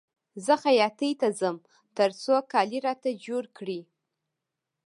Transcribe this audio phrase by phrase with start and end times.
[0.45, 1.57] زه خیاطۍ ته ځم
[1.97, 3.79] تر څو کالي راته جوړ کړي